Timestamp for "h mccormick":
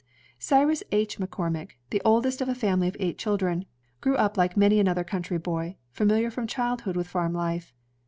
0.91-1.73